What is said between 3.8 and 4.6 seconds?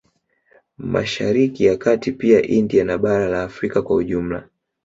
kwa Ujumla